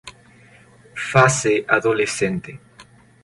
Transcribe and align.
Fase 1.09 1.55
adolescente. 1.77 2.51